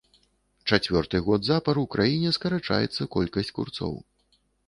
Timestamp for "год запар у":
1.27-1.83